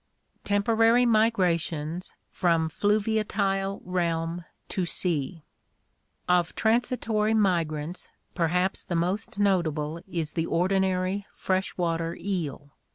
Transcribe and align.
Temporary 0.43 1.05
Migrations 1.05 2.11
from 2.31 2.69
Fluviatile 2.69 3.83
Realm 3.85 4.45
to 4.69 4.83
Sea.— 4.83 5.43
Of 6.27 6.55
transitory 6.55 7.35
migrants 7.35 8.09
perhaps 8.33 8.83
the 8.83 8.95
most 8.95 9.37
notable 9.37 10.01
is 10.07 10.33
the 10.33 10.47
ordinary 10.47 11.27
fresh 11.35 11.77
water 11.77 12.17
eel. 12.19 12.71